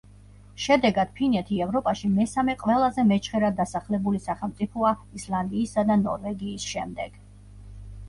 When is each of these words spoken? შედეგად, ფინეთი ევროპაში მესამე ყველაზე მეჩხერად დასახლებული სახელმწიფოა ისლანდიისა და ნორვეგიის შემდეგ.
შედეგად, 0.61 1.11
ფინეთი 1.19 1.59
ევროპაში 1.65 2.09
მესამე 2.15 2.57
ყველაზე 2.65 3.07
მეჩხერად 3.13 3.59
დასახლებული 3.61 4.25
სახელმწიფოა 4.27 4.97
ისლანდიისა 5.23 5.89
და 5.95 6.03
ნორვეგიის 6.11 6.71
შემდეგ. 6.77 7.27